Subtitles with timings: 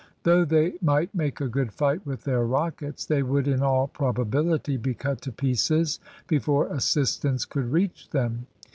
[0.23, 4.75] Though they might make a good fight with their rockets, they would in all probability
[4.75, 8.47] be cut to pieces before assistance could reach them.